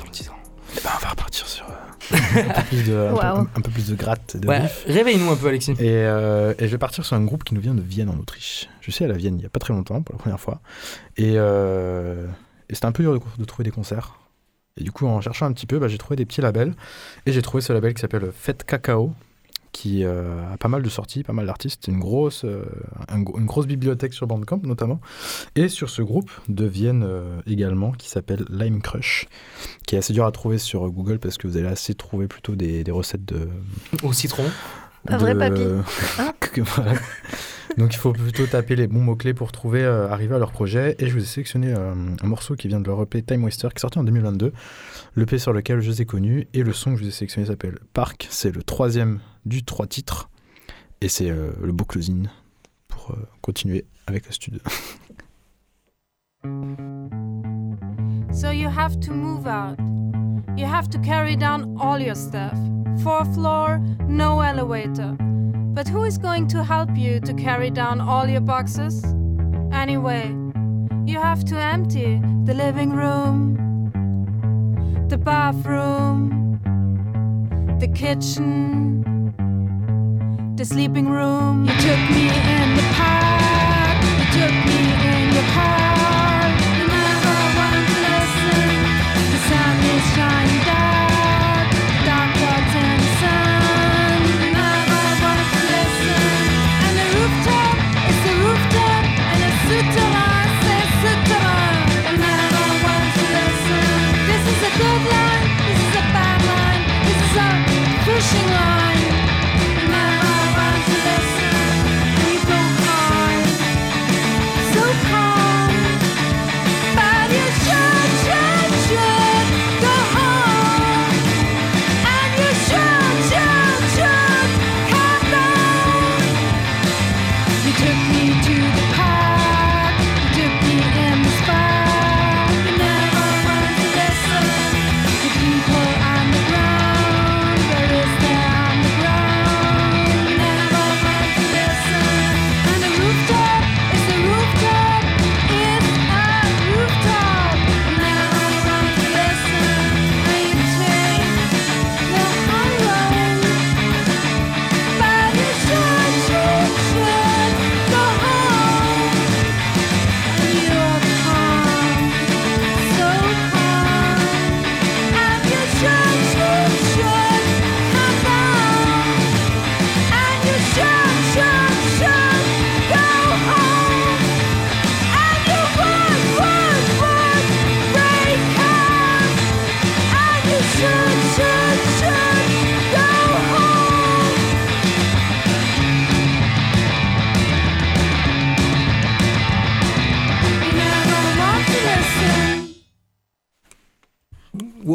[0.00, 0.32] En le disant.
[0.76, 3.38] Eh ben, on va repartir sur euh, un, peu plus de, un, peu- Waouh.
[3.56, 4.36] un peu plus de gratte.
[4.36, 5.72] De Ouais, réveille-nous un peu, Alexis.
[5.72, 8.18] Et, euh, et je vais partir sur un groupe qui nous vient de Vienne en
[8.18, 8.68] Autriche.
[8.80, 10.60] Je suis allé à Vienne il y a pas très longtemps pour la première fois.
[11.16, 12.26] Et, euh,
[12.68, 14.18] et c'était un peu dur de, de trouver des concerts.
[14.76, 16.74] Et du coup, en cherchant un petit peu, bah, j'ai trouvé des petits labels.
[17.26, 19.12] Et j'ai trouvé ce label qui s'appelle Fête Cacao,
[19.74, 21.86] qui euh, a pas mal de sorties, pas mal d'artistes.
[21.88, 22.64] Une grosse, euh,
[23.08, 25.00] un une grosse bibliothèque sur Bandcamp notamment.
[25.54, 29.28] Et sur ce groupe de Vienne euh, également, qui s'appelle Lime Crush,
[29.86, 32.56] qui est assez dur à trouver sur Google parce que vous allez assez trouver plutôt
[32.56, 33.48] des, des recettes de,
[34.02, 34.44] Au citron.
[35.06, 35.62] Un vrai papy.
[36.18, 36.32] Hein?
[36.56, 36.92] Voilà.
[37.76, 40.94] Donc il faut plutôt taper les bons mots-clés pour trouver, euh, arriver à leur projet.
[40.98, 43.68] Et je vous ai sélectionné euh, un morceau qui vient de leur EP Time Waster,
[43.70, 44.52] qui est sorti en 2022.
[45.16, 46.46] L'EP sur lequel je les ai connus.
[46.54, 48.28] Et le son que je vous ai sélectionné s'appelle Park.
[48.30, 50.30] C'est le troisième du trois titres.
[51.00, 52.28] Et c'est euh, le beau closing
[52.88, 54.60] pour continuer avec la studio.
[58.34, 59.78] So you have to move out.
[60.58, 62.58] You have to carry down all your stuff.
[63.02, 65.16] Fourth floor, no elevator.
[65.74, 69.04] But who is going to help you to carry down all your boxes?
[69.72, 70.32] Anyway,
[71.04, 73.56] you have to empty the living room,
[75.08, 76.60] the bathroom,
[77.80, 79.02] the kitchen,
[80.54, 81.64] the sleeping room.
[81.64, 84.78] You took me in the park, you took me
[85.10, 85.83] in your car.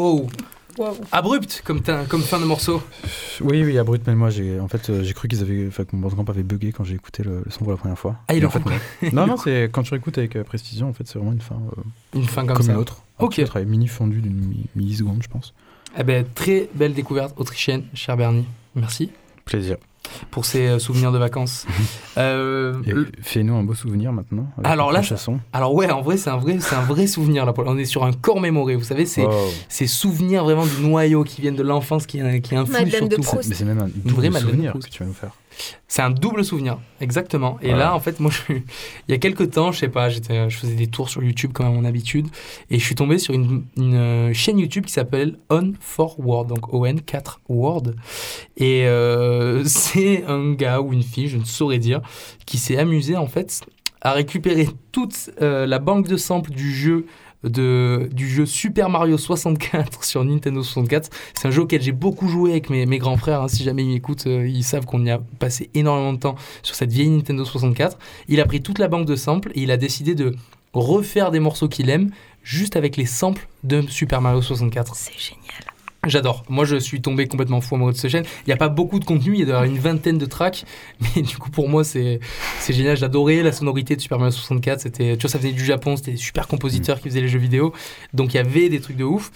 [0.00, 0.28] Wow.
[0.78, 0.96] Wow.
[1.12, 2.80] Abrupt comme, comme fin de morceau.
[3.42, 5.94] Oui, oui, abrupt, mais moi, j'ai, en fait, euh, j'ai cru qu'ils avaient, enfin, que
[5.94, 8.16] mon Bandcamp avait bugué quand j'ai écouté le, le son pour la première fois.
[8.28, 8.60] Ah, ils l'ont en fait,
[9.00, 9.26] fait non.
[9.26, 11.82] non, c'est quand tu écoutes avec euh, précision, en fait, c'est vraiment une fin euh,
[12.18, 12.72] Une fin comme, comme, ça.
[12.72, 13.02] une autre.
[13.18, 13.42] Ok.
[13.54, 15.52] Un mini fondu d'une mi- milliseconde, je pense.
[15.98, 18.46] Eh ben, très belle découverte autrichienne, cher Bernie.
[18.76, 19.10] Merci
[19.50, 19.76] Plaisir.
[20.30, 21.66] pour ces euh, souvenirs de vacances.
[22.18, 22.74] Euh,
[23.22, 24.46] fais-nous un beau souvenir maintenant.
[24.58, 25.38] avec Alors là, chasson.
[25.54, 27.54] alors ouais, en vrai, c'est un vrai, c'est un vrai souvenir là.
[27.56, 28.74] On est sur un corps mémoré.
[28.76, 29.32] Vous savez, c'est Wow.
[29.70, 33.22] ces souvenirs vraiment du noyau qui viennent de l'enfance, qui, qui influent sur de tout.
[33.48, 35.30] Mais c'est même un Une vraie double Madeleine souvenir que tu vas nous faire.
[35.88, 37.58] C'est un double souvenir, exactement.
[37.62, 38.62] Et là, en fait, moi, je, il
[39.08, 41.66] y a quelques temps, je sais pas, j'étais, je faisais des tours sur YouTube comme
[41.66, 42.28] à mon habitude,
[42.70, 46.46] et je suis tombé sur une, une, euh, chaîne YouTube qui s'appelle On 4 Word,
[46.46, 47.82] donc ON 4 Word.
[48.56, 52.00] Et euh, c'est un gars ou une fille, je ne saurais dire,
[52.46, 53.62] qui s'est amusé en fait
[54.02, 57.06] à récupérer toute euh, la banque de samples du jeu
[57.44, 61.10] de, du jeu Super Mario 64 sur Nintendo 64.
[61.34, 63.42] C'est un jeu auquel j'ai beaucoup joué avec mes, grands frères.
[63.42, 63.48] hein.
[63.48, 66.74] Si jamais ils m'écoutent, euh, ils savent qu'on y a passé énormément de temps sur
[66.74, 67.98] cette vieille Nintendo 64.
[68.28, 70.34] Il a pris toute la banque de samples et il a décidé de
[70.72, 72.10] refaire des morceaux qu'il aime
[72.42, 74.94] juste avec les samples de Super Mario 64.
[74.94, 75.69] C'est génial.
[76.06, 76.44] J'adore.
[76.48, 78.24] Moi, je suis tombé complètement fou amoureux de cette chaîne.
[78.46, 80.64] Il n'y a pas beaucoup de contenu, il y a d'ailleurs une vingtaine de tracks,
[81.00, 82.20] mais du coup, pour moi, c'est
[82.58, 82.96] c'est génial.
[82.96, 84.80] J'adorais la sonorité de Super Mario 64.
[84.80, 87.38] C'était, tu vois, ça venait du Japon, c'était des super compositeurs qui faisaient les jeux
[87.38, 87.74] vidéo,
[88.14, 89.30] donc il y avait des trucs de ouf.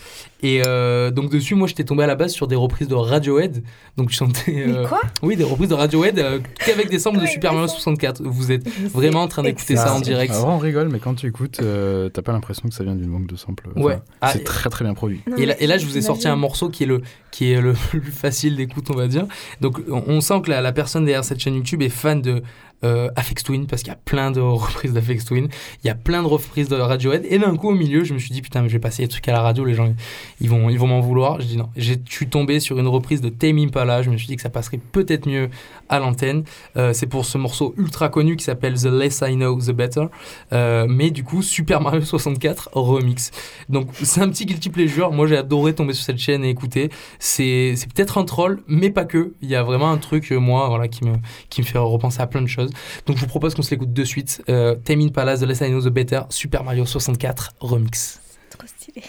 [0.46, 3.62] Et euh, donc dessus, moi, j'étais tombé à la base sur des reprises de Radiohead.
[3.96, 4.52] Donc je chantais.
[4.66, 5.00] Mais euh, quoi?
[5.22, 8.22] Oui, des reprises de Radiohead euh, qu'avec des samples de Super Mario ça- 64.
[8.22, 10.34] Vous êtes vraiment en train d'écouter ça en direct.
[10.34, 13.10] Alors on rigole, mais quand tu écoutes, euh, t'as pas l'impression que ça vient d'une
[13.10, 13.68] banque de samples.
[13.74, 13.98] Enfin, Ouais.
[14.20, 15.22] Ah, c'est très très bien produit.
[15.26, 17.00] Non, Et là, mais et là, je vous ai sorti un morceau qui est le,
[17.30, 19.26] qui est le plus facile d'écoute, on va dire.
[19.62, 22.42] Donc, on, on sent que la, la personne derrière cette chaîne YouTube est fan de
[22.84, 25.48] euh, Aphex Twin, parce qu'il y a plein de reprises d'Aphex Twin,
[25.82, 27.26] il y a plein de reprises de Radiohead.
[27.28, 29.08] Et d'un coup, au milieu, je me suis dit, putain, mais je vais passer les
[29.08, 29.92] trucs à la radio, les gens,
[30.40, 31.40] ils vont, ils vont m'en vouloir.
[31.40, 31.68] Je dis non.
[31.76, 34.02] Je suis tombé sur une reprise de Tame Impala.
[34.02, 35.50] Je me suis dit que ça passerait peut-être mieux
[35.88, 36.44] à l'antenne.
[36.76, 40.06] Euh, c'est pour ce morceau ultra connu qui s'appelle The Less I Know, The Better.
[40.52, 43.30] Euh, mais du coup, Super Mario 64 remix.
[43.68, 45.12] Donc c'est un petit guilty pleasure.
[45.12, 46.90] Moi j'ai adoré tomber sur cette chaîne et écouter.
[47.18, 49.34] C'est c'est peut-être un troll, mais pas que.
[49.42, 51.14] Il y a vraiment un truc, euh, moi, voilà, qui me,
[51.50, 52.70] qui me fait repenser à plein de choses.
[53.06, 54.42] Donc je vous propose qu'on se l'écoute de suite.
[54.48, 58.20] Euh, Tame Impala, The Less I Know, The Better, Super Mario 64 remix.
[58.50, 59.02] Trop stylé.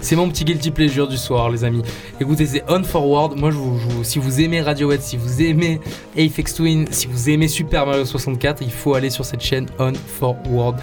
[0.00, 1.82] C'est- mon petit guilty pleasure du soir, les amis.
[2.20, 3.36] Écoutez, c'est On Forward.
[3.38, 5.80] Moi, je vous, je vous- si vous aimez Radiohead, si vous aimez
[6.16, 9.92] Aphex Twin, si vous aimez Super Mario 64, il faut aller sur cette chaîne On
[9.94, 10.76] Forward.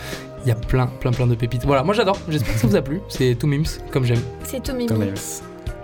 [0.45, 1.65] Il y a plein, plein, plein de pépites.
[1.65, 2.17] Voilà, moi j'adore.
[2.27, 2.99] J'espère que ça vous a plu.
[3.07, 4.19] C'est tout mims, comme j'aime.
[4.43, 4.89] C'est tout mimi.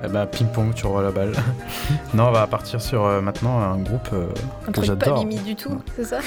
[0.03, 1.33] Eh bah, ping-pong, tu rends la balle.
[2.13, 4.27] non, on va partir sur euh, maintenant un groupe euh,
[4.67, 5.25] Un que truc pas j'adore.
[5.25, 6.19] mimi du tout, c'est ça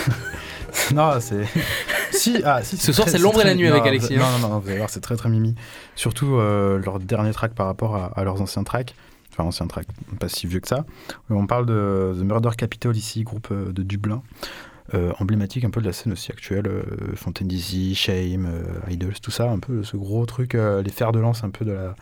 [0.94, 1.44] non, c'est.
[2.12, 4.38] si, ah, si, Ce soir, c'est l'ombre et la nuit non, avec Alexis, Non, hein.
[4.40, 5.54] non, non, vous allez voir, c'est très très mimi.
[5.96, 8.94] Surtout euh, leur dernier track par rapport à, à leurs anciens tracks.
[9.32, 9.86] Enfin, anciens tracks,
[10.20, 10.84] pas si vieux que ça.
[11.30, 14.22] On parle de The Murder Capital ici, groupe euh, de Dublin.
[14.94, 16.82] euh, emblématique un peu de la scène aussi actuelle, euh,
[17.14, 21.12] Fontaine DC, Shame, euh, Idols, tout ça, un peu ce gros truc, euh, les fers
[21.12, 21.94] de lance un peu de la,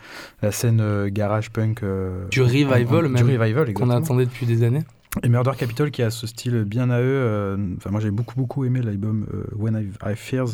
[0.43, 1.85] la scène euh, garage punk.
[1.85, 4.83] euh, Du revival, en- en- même, Du revival, Qu'on attendait depuis des années.
[5.23, 7.05] Et Murder Capital qui a ce style bien à eux.
[7.05, 10.51] euh, Enfin, moi j'ai beaucoup beaucoup aimé l'album euh, When I, I Fears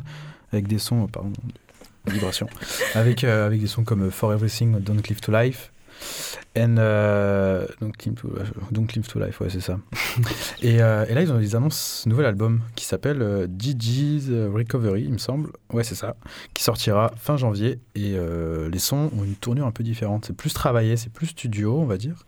[0.52, 1.32] avec des sons, euh, pardon,
[2.06, 2.46] vibration,
[2.94, 5.72] avec avec des sons comme For Everything, Don't Live to Life.
[6.58, 7.92] And, euh, Don't,
[8.94, 9.78] Live to, Life, ouais, c'est ça.
[10.62, 14.28] et, euh, et là, ils, ont, ils annoncent un nouvel album qui s'appelle euh, Gigi's
[14.28, 15.50] Recovery, il me semble.
[15.72, 16.16] Ouais, c'est ça.
[16.52, 17.78] Qui sortira fin janvier.
[17.94, 18.14] Et
[18.70, 20.26] les sons ont une tournure un peu différente.
[20.26, 22.24] C'est plus travaillé, c'est plus studio, on va dire.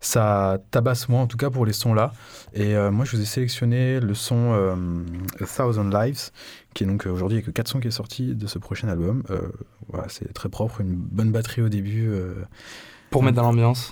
[0.00, 2.12] Ça tabasse moins, en tout cas pour les sons là.
[2.54, 4.74] Et euh, moi, je vous ai sélectionné le son euh,
[5.40, 6.30] A Thousand Lives,
[6.74, 8.88] qui est donc euh, aujourd'hui avec que 4 sons qui est sorti de ce prochain
[8.88, 9.22] album.
[9.30, 9.40] Euh,
[9.88, 12.10] voilà, c'est très propre, une bonne batterie au début.
[13.10, 13.90] Pour mettre dans l'ambiance.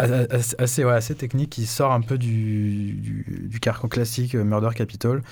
[0.58, 5.22] assez, ouais, assez technique, qui sort un peu du, du, du carcan classique Murder Capital.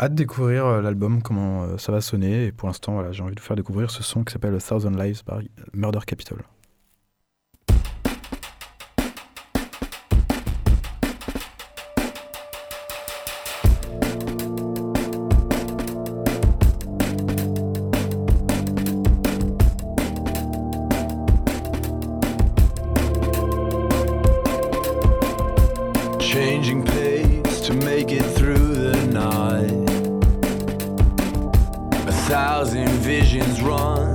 [0.00, 2.46] Hâte de découvrir l'album, comment ça va sonner.
[2.46, 4.60] Et pour l'instant, voilà, j'ai envie de vous faire découvrir ce son qui s'appelle A
[4.60, 5.40] Thousand Lives par
[5.74, 6.38] Murder Capital.
[26.40, 29.90] Changing pace to make it through the night.
[32.08, 34.09] A thousand visions run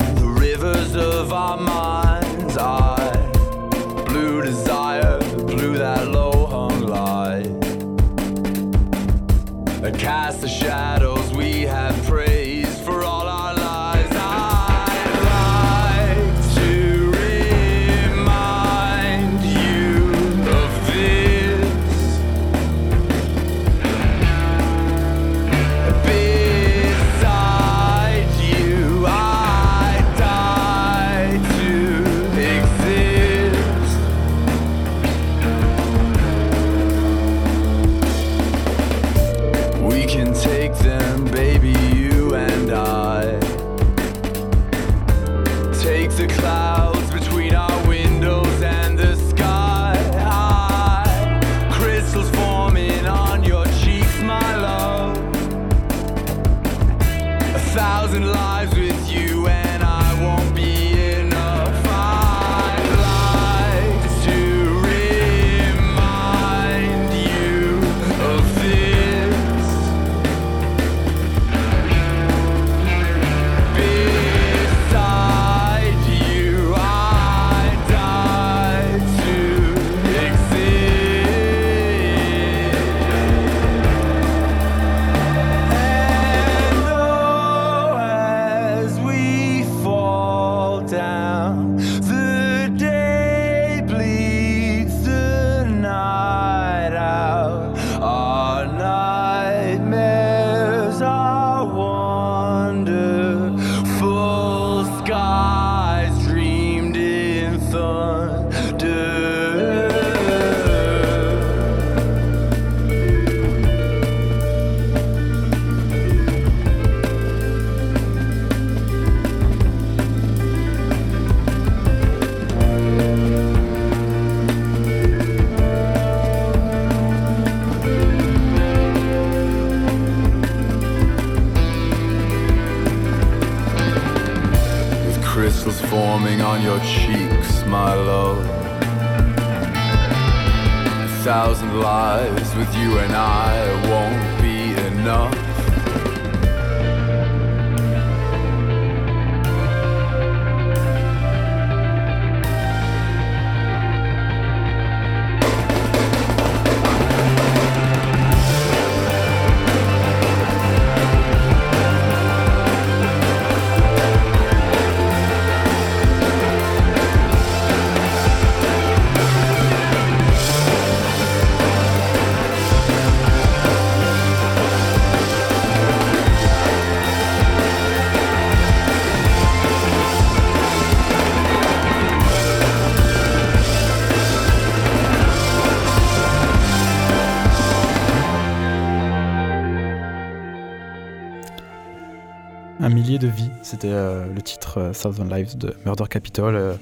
[193.76, 196.74] c'était euh, le titre euh, Thousand Lives de Murder Capital, euh,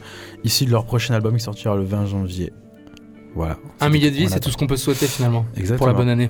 [0.44, 2.54] issu de leur prochain album qui sortira le 20 janvier.
[3.36, 3.58] Voilà.
[3.82, 5.78] Un millier de vie, c'est tout ce qu'on peut souhaiter finalement Exactement.
[5.78, 6.30] pour la bonne année.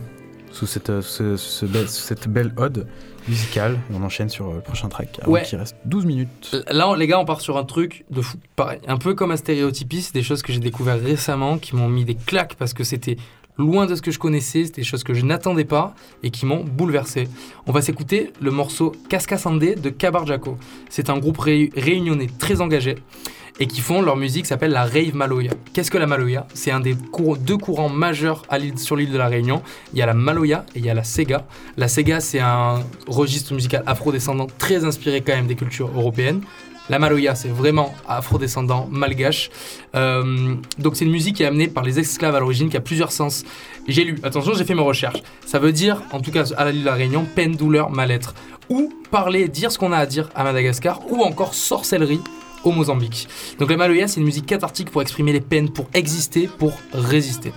[0.52, 2.88] Sous cette, euh, ce- ce cette belle ode
[3.28, 5.20] musicale, on enchaîne sur euh, le prochain track.
[5.22, 5.42] avant Ouais.
[5.44, 6.56] qu'il reste 12 minutes.
[6.70, 8.38] Là, on- les gars, on part sur un truc de fou.
[8.56, 12.06] Pareil, un peu comme un stéréotypiste, des choses que j'ai découvert récemment qui m'ont mis
[12.06, 13.18] des claques parce que c'était
[13.58, 15.94] loin de ce que je connaissais, c'était des choses que je n'attendais pas
[16.24, 17.28] et qui m'ont bouleversé.
[17.68, 20.58] On va s'écouter le morceau Casca Sandé de Cabar Jaco.
[20.90, 22.96] C'est un groupe ré- réunionnais très engagé
[23.60, 25.52] et qui font leur musique s'appelle la rave maloya.
[25.74, 26.96] Qu'est-ce que la maloya C'est un des
[27.42, 28.44] deux courants majeurs
[28.78, 29.62] sur l'île de la Réunion.
[29.94, 31.46] Il y a la maloya et il y a la sega.
[31.78, 36.42] La sega, c'est un registre musical afro-descendant très inspiré quand même des cultures européennes.
[36.90, 39.50] La maloya, c'est vraiment afro-descendant, malgache.
[39.96, 42.82] Euh, donc c'est une musique qui est amenée par les esclaves à l'origine, qui a
[42.82, 43.46] plusieurs sens.
[43.88, 45.24] J'ai lu, attention, j'ai fait mes recherches.
[45.46, 48.34] Ça veut dire, en tout cas à l'île de la Réunion, peine, douleur, mal-être.
[48.70, 52.22] Ou parler, dire ce qu'on a à dire à Madagascar, ou encore sorcellerie
[52.66, 53.28] au Mozambique.
[53.60, 57.54] Donc la maloya, c'est une musique cathartique pour exprimer les peines, pour exister, pour résister.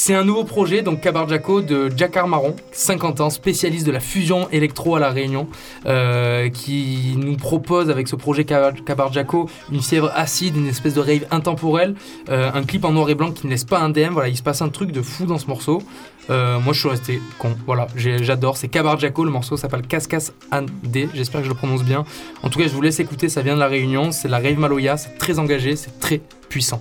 [0.00, 4.48] C'est un nouveau projet, donc Cabarjaco de Jakar Marron, 50 ans, spécialiste de la fusion
[4.52, 5.48] électro à La Réunion,
[5.86, 11.00] euh, qui nous propose avec ce projet Cabar- Cabarjaco une fièvre acide, une espèce de
[11.00, 11.96] rave intemporelle,
[12.28, 14.10] euh, un clip en noir et blanc qui ne laisse pas indemne.
[14.12, 15.82] Voilà, il se passe un truc de fou dans ce morceau.
[16.30, 17.56] Euh, moi, je suis resté con.
[17.66, 18.56] Voilà, j'adore.
[18.56, 21.08] C'est Cabarjaco, le morceau s'appelle Cascas Andé.
[21.12, 22.04] J'espère que je le prononce bien.
[22.44, 24.12] En tout cas, je vous laisse écouter, ça vient de La Réunion.
[24.12, 26.80] C'est la rave Maloya, c'est très engagé, c'est très puissant.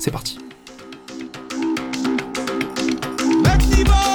[0.00, 0.38] C'est parti.
[3.46, 4.05] Passe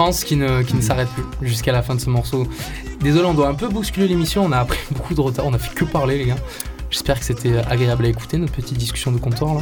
[0.00, 2.46] Qui ne, qui ne s'arrête plus jusqu'à la fin de ce morceau.
[3.00, 5.58] Désolé, on doit un peu bousculer l'émission, on a pris beaucoup de retard, on a
[5.58, 6.38] fait que parler les gars.
[6.88, 9.60] J'espère que c'était agréable à écouter, notre petite discussion de comptoir là.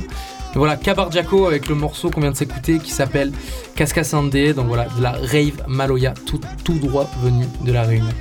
[0.55, 3.33] Voilà, Cabarjaco avec le morceau qu'on vient de s'écouter qui s'appelle
[3.75, 8.15] Cascasande, donc voilà, de la rave Maloya, tout, tout droit venu de la Réunion.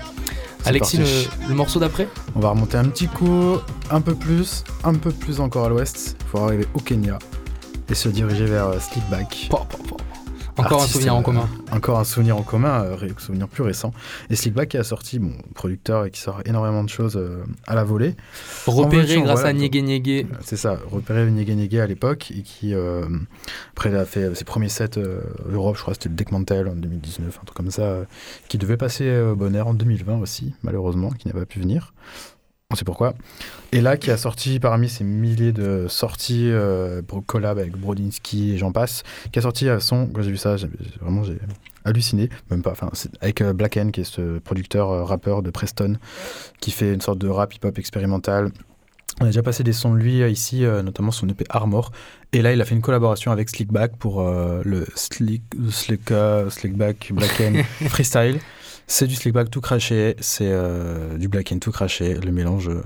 [0.65, 0.99] Alexis,
[1.47, 2.07] le, morceau d'après?
[2.35, 3.57] On va remonter un petit coup,
[3.91, 7.19] un peu plus, un peu plus encore à l'ouest, pour arriver au Kenya
[7.89, 9.47] et se diriger vers euh, Slickback.
[9.51, 9.96] Po, po, po.
[10.57, 11.49] Encore un souvenir en euh, commun.
[11.71, 13.93] Encore un souvenir en commun, euh, souvenir plus récent.
[14.29, 17.75] Et Slickback qui a sorti, bon, producteur et qui sort énormément de choses euh, à
[17.75, 18.15] la volée.
[18.65, 20.27] Repéré grâce voilà, à Niégué Niégué.
[20.43, 23.05] C'est ça, repéré Niégué Niégué à l'époque et qui, euh,
[23.71, 27.27] après, a fait ses premiers sets euh, Europe, je crois c'était le Deckmantel en 2019,
[27.27, 28.03] un truc comme ça, euh,
[28.47, 31.93] qui devait passer Bonheur en 2020 aussi, malheureusement, qui n'a pas pu venir.
[32.69, 33.13] On sait pourquoi.
[33.71, 38.51] Et là, qui a sorti parmi ces milliers de sorties euh, pour collab avec Brodinski
[38.53, 40.67] et j'en passe, qui a sorti un son, quand j'ai vu ça, j'ai-
[40.99, 41.37] vraiment j'ai
[41.85, 42.89] halluciné, même pas, enfin,
[43.21, 45.95] avec euh, Black N, qui est ce producteur euh, rappeur de Preston,
[46.59, 48.51] qui fait une sorte de rap hip-hop expérimental
[49.21, 51.93] On a déjà passé des sons de lui euh, ici, euh, notamment son EP Armor.
[52.33, 56.49] Et là, il a fait une collaboration avec Slickback pour euh, le Slick, Slick, euh,
[56.49, 57.31] Slickback Black
[57.87, 58.39] Freestyle.
[58.87, 62.13] C'est du Slickback tout craché, c'est euh, du Black End tout craché.
[62.15, 62.81] Le mélange euh,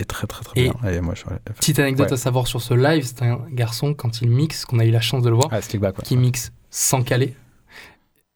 [0.00, 0.90] est très très très Et- bien.
[0.90, 2.14] Et moi, je, ouais, Petite anecdote Ouais.
[2.14, 5.00] à savoir sur ce live, c'est un garçon, quand il mixe, qu'on a eu la
[5.02, 5.90] chance de le voir, Ah, ouais.
[6.04, 7.34] qui mixe sans caler,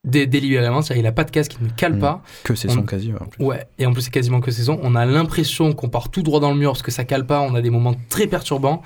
[0.04, 2.00] dé- délibérément, c'est-à-dire il a pas de casque, il ne cale Mm.
[2.00, 2.22] pas.
[2.44, 3.12] Que c'est On- son quasi.
[3.12, 3.44] ouais, en plus.
[3.44, 4.78] Ouais, et en plus c'est quasiment que saison.
[4.82, 7.40] On a l'impression qu'on part tout droit dans le mur parce que ça cale pas,
[7.40, 8.82] on a des moments très perturbants,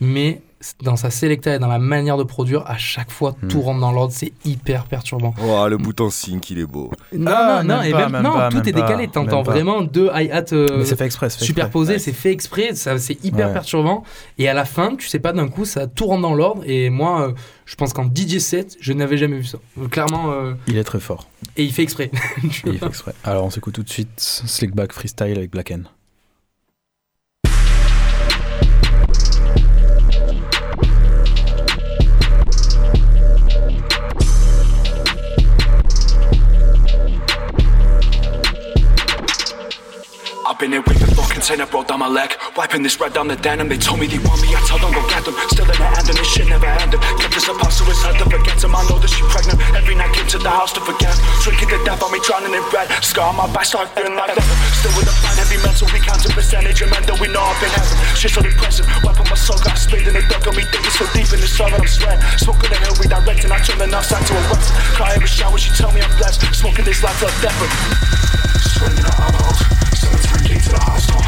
[0.00, 0.40] mais
[0.82, 3.48] dans sa sélecta et dans la manière de produire, à chaque fois Mm.
[3.48, 5.32] tout rentre dans l'ordre, c'est hyper perturbant.
[5.42, 6.90] Oh, le bouton sync, il est beau.
[7.12, 9.06] Non, Ah, non, non, même et même, non, pas, tout est décalé.
[9.08, 10.84] T'entends vraiment deux hi-hats euh,
[11.28, 11.98] superposés, Ouais.
[11.98, 13.52] c'est fait exprès, ça, c'est hyper Ouais.
[13.52, 14.02] perturbant.
[14.38, 16.62] Et à la fin, tu sais pas d'un coup, ça tout rentre dans l'ordre.
[16.66, 17.32] Et moi, euh,
[17.64, 19.58] je pense qu'en DJ set, je n'avais jamais vu ça.
[19.80, 21.28] Euh, Clairement, euh, Il est très fort.
[21.56, 22.10] et il fait exprès.
[22.42, 23.14] Il fait exprès.
[23.24, 25.70] Alors, on s'écoute tout de suite Slickback Freestyle avec Black
[40.58, 41.07] popping it with the
[41.38, 42.34] container, broke down my leg.
[42.56, 43.68] Wiping this red down the denim.
[43.70, 45.38] They told me they want me, I tell them go get them.
[45.54, 46.98] Still in the end, and this shit never ended.
[47.22, 48.74] Kept this apart so it's hard to forget him.
[48.74, 49.62] I know that she pregnant.
[49.70, 51.14] Every night came to the house to forget.
[51.46, 52.90] Drinking to death on me, drowning in red.
[53.06, 54.42] Scar on my back, start feeling like leather.
[54.82, 56.82] Still with the fine heavy mental, we count counting percentage.
[56.82, 57.94] And that we know I've been heaven.
[58.18, 58.86] Shit's so depressing.
[59.06, 60.42] Wiping my soul, got spit in the dark.
[60.42, 62.18] Got me thinking so deep in the sun, I'm sweating.
[62.34, 63.54] Smoking the hill, redirecting.
[63.54, 64.74] I turn the north side to a west.
[64.98, 66.42] Cry every shower, she tell me I'm blessed.
[66.50, 67.54] Smoking this life of death.
[68.58, 69.62] Swinging the emeralds.
[69.94, 71.18] 73 to the high star.
[71.18, 71.27] Hitting my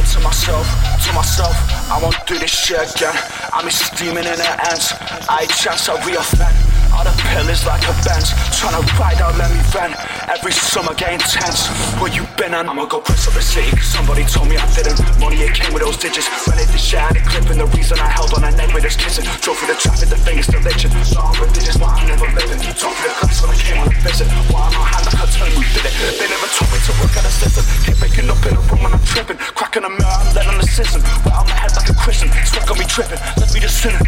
[0.00, 0.66] saying to myself,
[1.04, 1.56] to myself,
[1.90, 3.14] I won't do this shit again.
[3.52, 4.92] I'm a steaming in the ends.
[5.28, 6.54] I chance I reoffend.
[6.92, 9.94] All the pillars like a bench, trying to ride out, let me vent.
[10.30, 11.66] Every summer get intense.
[11.98, 13.42] Where you been and I'ma go press up the.
[13.42, 15.02] 'cause Somebody told me I didn't.
[15.18, 16.30] Money it came with those digits.
[16.46, 17.58] Did shit, I had it clipping.
[17.58, 19.26] The reason I held on a neck with this kissing.
[19.42, 20.94] Drove through the traffic, the fingers still itching.
[21.02, 22.62] So I'm religious, but I'm never living.
[22.78, 24.28] Talk to the class when I came on a visit.
[24.54, 25.94] Why I'm not hand, I can tell you did it.
[25.98, 27.64] They never told me to work at a system.
[27.82, 29.38] Keep waking up in a room and I'm tripping.
[29.58, 31.02] Cracking a mirror, I'm letting the system.
[31.26, 32.30] Right on my head like a Christian.
[32.46, 33.18] Sweat got me tripping.
[33.34, 34.06] Let me just sinning.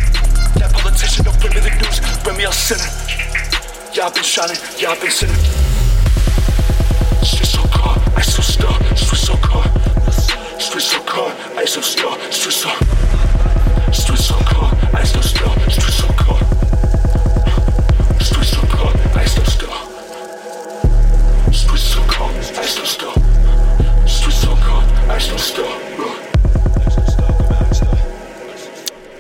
[0.55, 1.99] That politician don't bring me the news.
[2.23, 2.87] Bring me a sinner.
[3.91, 4.59] Yeah, I've been shining.
[4.79, 5.72] Yeah, I've been sinning.
[7.23, 7.61] I so
[8.17, 9.35] I so I so I so
[11.55, 11.81] I so
[12.39, 12.69] I so.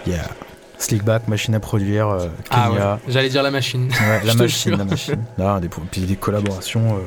[0.06, 0.26] Yeah.
[0.78, 2.94] Slickback, machine à produire, euh, Ah Kenya.
[2.94, 3.88] ouais, j'allais dire la machine.
[3.88, 5.24] Ouais, la machine, la machine.
[5.60, 7.00] Des, puis des collaborations euh,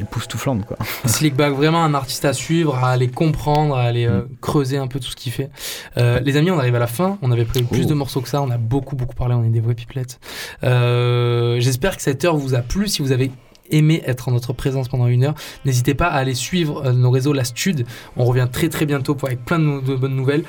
[0.00, 0.76] époustouflantes, quoi.
[1.06, 5.00] Slickback, vraiment un artiste à suivre, à aller comprendre, à aller euh, creuser un peu
[5.00, 5.50] tout ce qu'il fait.
[5.96, 7.18] Euh, les amis, on arrive à la fin.
[7.22, 7.88] On avait prévu plus Oh.
[7.88, 8.42] de morceaux que ça.
[8.42, 9.34] On a beaucoup, beaucoup parlé.
[9.34, 10.20] On est des vraies pipelettes.
[10.64, 12.88] Euh, J'espère que cette heure vous a plu.
[12.88, 13.30] Si vous avez
[13.70, 17.32] aimé être en notre présence pendant une heure, n'hésitez pas à aller suivre nos réseaux
[17.32, 17.86] La Stud.
[18.16, 20.44] On revient très très bientôt pour avec plein de, bonnes nouvelles.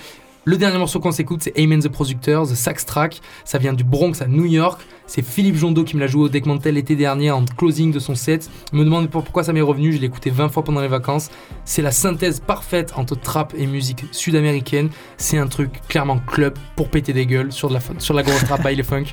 [0.45, 3.21] Le dernier morceau qu'on s'écoute, c'est Amen the Productor, The Sax Track.
[3.43, 4.79] Ça vient du Bronx à New York.
[5.09, 7.97] C'est Philippe Jondeau qui me l'a joué au Deck Mantel l'été dernier en closing de
[7.97, 8.47] son set.
[8.73, 9.91] Me demande pour- pourquoi ça m'est revenu.
[9.91, 11.29] Je l'ai écouté 20 fois pendant les vacances.
[11.65, 14.89] C'est la synthèse parfaite entre trap et musique sud-américaine.
[15.17, 18.23] C'est un truc clairement club pour péter des gueules sur de la, sur de la
[18.23, 19.05] grosse trap by les funk.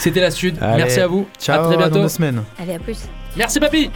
[0.00, 0.58] C'était la Sud.
[0.60, 1.26] Allez, Merci à vous.
[1.38, 2.02] Ciao, à très dans bientôt.
[2.02, 2.42] deux semaines.
[2.58, 2.98] Allez, à plus.
[3.36, 3.90] Merci papy.